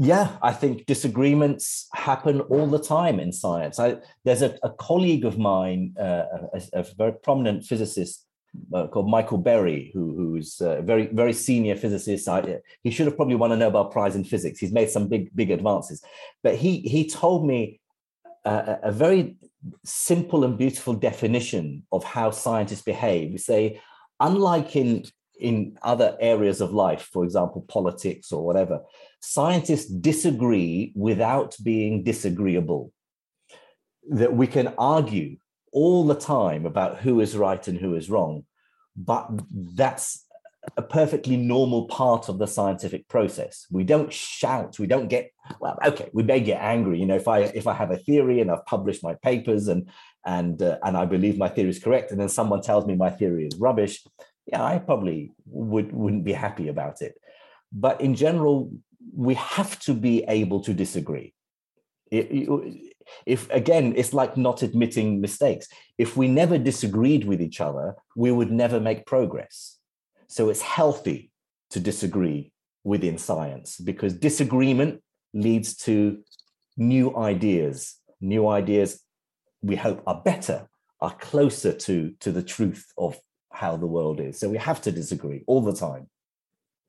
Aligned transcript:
yeah, 0.00 0.36
I 0.42 0.52
think 0.52 0.86
disagreements 0.86 1.88
happen 1.92 2.40
all 2.42 2.68
the 2.68 2.78
time 2.78 3.18
in 3.18 3.32
science. 3.32 3.80
I, 3.80 3.96
there's 4.24 4.42
a, 4.42 4.56
a, 4.62 4.70
colleague 4.70 5.24
of 5.24 5.38
mine, 5.38 5.96
uh, 6.00 6.22
a, 6.54 6.62
a, 6.72 6.84
very 6.96 7.14
prominent 7.14 7.64
physicist 7.64 8.24
uh, 8.72 8.86
called 8.86 9.10
Michael 9.10 9.38
Berry, 9.38 9.90
who, 9.92 10.14
who's 10.14 10.60
a 10.60 10.82
very, 10.82 11.08
very 11.08 11.32
senior 11.32 11.74
physicist. 11.74 12.28
I, 12.28 12.60
he 12.84 12.92
should 12.92 13.06
have 13.06 13.16
probably 13.16 13.34
won 13.34 13.50
a 13.50 13.56
Nobel 13.56 13.86
Prize 13.86 14.14
in 14.14 14.22
physics. 14.22 14.60
He's 14.60 14.70
made 14.70 14.88
some 14.88 15.08
big, 15.08 15.34
big 15.34 15.50
advances. 15.50 16.00
But 16.44 16.54
he, 16.54 16.78
he 16.82 17.08
told 17.08 17.44
me 17.44 17.80
uh, 18.44 18.76
a 18.84 18.92
very 18.92 19.34
simple 19.84 20.44
and 20.44 20.56
beautiful 20.56 20.94
definition 20.94 21.82
of 21.90 22.04
how 22.04 22.30
scientists 22.30 22.82
behave. 22.82 23.32
We 23.32 23.38
say, 23.38 23.80
unlike 24.20 24.76
in 24.76 25.06
in 25.38 25.78
other 25.82 26.16
areas 26.20 26.60
of 26.60 26.72
life, 26.72 27.08
for 27.12 27.24
example, 27.24 27.64
politics 27.68 28.32
or 28.32 28.44
whatever, 28.44 28.80
scientists 29.20 29.86
disagree 29.86 30.92
without 30.94 31.56
being 31.62 32.02
disagreeable. 32.02 32.92
That 34.10 34.34
we 34.34 34.46
can 34.46 34.74
argue 34.78 35.36
all 35.72 36.06
the 36.06 36.14
time 36.14 36.66
about 36.66 36.98
who 36.98 37.20
is 37.20 37.36
right 37.36 37.66
and 37.68 37.78
who 37.78 37.94
is 37.94 38.10
wrong, 38.10 38.44
but 38.96 39.28
that's 39.52 40.24
a 40.76 40.82
perfectly 40.82 41.36
normal 41.36 41.86
part 41.86 42.28
of 42.28 42.38
the 42.38 42.46
scientific 42.46 43.08
process. 43.08 43.66
We 43.70 43.84
don't 43.84 44.12
shout, 44.12 44.78
we 44.78 44.86
don't 44.86 45.08
get 45.08 45.30
well. 45.60 45.78
Okay, 45.84 46.10
we 46.12 46.22
may 46.22 46.40
get 46.40 46.60
angry. 46.60 46.98
You 46.98 47.06
know, 47.06 47.16
if 47.16 47.28
I 47.28 47.40
if 47.40 47.66
I 47.66 47.74
have 47.74 47.90
a 47.90 47.96
theory 47.96 48.40
and 48.40 48.50
I've 48.50 48.66
published 48.66 49.02
my 49.02 49.14
papers 49.14 49.68
and 49.68 49.88
and 50.26 50.60
uh, 50.60 50.78
and 50.82 50.96
I 50.96 51.06
believe 51.06 51.38
my 51.38 51.48
theory 51.48 51.70
is 51.70 51.78
correct, 51.78 52.10
and 52.10 52.20
then 52.20 52.28
someone 52.28 52.60
tells 52.60 52.86
me 52.86 52.96
my 52.96 53.10
theory 53.10 53.46
is 53.46 53.56
rubbish, 53.58 54.04
yeah, 54.48 54.64
I 54.64 54.78
probably 54.78 55.32
would 55.46 55.92
wouldn't 55.92 56.24
be 56.24 56.32
happy 56.32 56.68
about 56.68 57.02
it. 57.02 57.14
But 57.70 58.00
in 58.00 58.14
general, 58.14 58.72
we 59.14 59.34
have 59.34 59.78
to 59.80 59.92
be 59.92 60.24
able 60.26 60.60
to 60.60 60.72
disagree. 60.72 61.34
If 62.10 63.50
again, 63.50 63.94
it's 63.96 64.14
like 64.14 64.36
not 64.36 64.62
admitting 64.62 65.20
mistakes. 65.20 65.68
If 65.98 66.16
we 66.16 66.28
never 66.28 66.56
disagreed 66.56 67.24
with 67.24 67.42
each 67.42 67.60
other, 67.60 67.94
we 68.16 68.32
would 68.32 68.50
never 68.50 68.80
make 68.80 69.06
progress. 69.06 69.78
So 70.28 70.48
it's 70.48 70.62
healthy 70.62 71.30
to 71.70 71.80
disagree 71.80 72.52
within 72.84 73.18
science 73.18 73.76
because 73.78 74.14
disagreement 74.14 75.02
leads 75.34 75.76
to 75.76 76.22
new 76.78 77.14
ideas. 77.16 77.96
New 78.20 78.48
ideas 78.48 79.02
we 79.60 79.76
hope 79.76 80.02
are 80.06 80.22
better, 80.24 80.68
are 81.00 81.14
closer 81.14 81.72
to, 81.72 82.14
to 82.20 82.32
the 82.32 82.42
truth 82.42 82.86
of 82.96 83.18
how 83.58 83.76
the 83.76 83.86
world 83.86 84.20
is. 84.20 84.38
So 84.38 84.48
we 84.48 84.56
have 84.58 84.80
to 84.82 84.92
disagree 84.92 85.42
all 85.48 85.60
the 85.60 85.72
time. 85.72 86.06